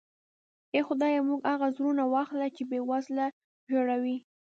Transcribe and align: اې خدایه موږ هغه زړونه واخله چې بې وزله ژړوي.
اې 0.73 0.79
خدایه 0.87 1.21
موږ 1.29 1.41
هغه 1.51 1.67
زړونه 1.75 2.03
واخله 2.07 2.47
چې 2.55 2.63
بې 2.69 2.79
وزله 2.89 3.25
ژړوي. 3.71 4.17